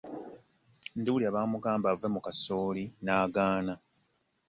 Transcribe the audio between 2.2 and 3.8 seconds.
kasooli n'agaana.